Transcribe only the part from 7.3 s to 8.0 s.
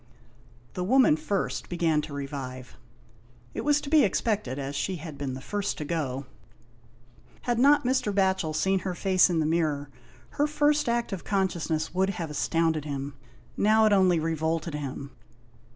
Had not